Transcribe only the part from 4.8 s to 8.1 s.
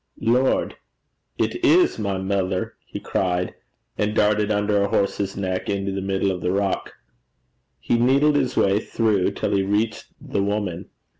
a horse's neck into the middle of the ruck. He